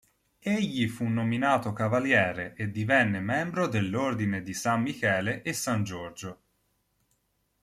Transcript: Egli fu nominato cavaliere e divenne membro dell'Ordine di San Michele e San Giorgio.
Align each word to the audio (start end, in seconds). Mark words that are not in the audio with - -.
Egli 0.39 0.87
fu 0.87 1.07
nominato 1.07 1.73
cavaliere 1.73 2.55
e 2.57 2.71
divenne 2.71 3.19
membro 3.19 3.67
dell'Ordine 3.67 4.41
di 4.41 4.51
San 4.51 4.81
Michele 4.81 5.43
e 5.43 5.53
San 5.53 5.83
Giorgio. 5.83 6.39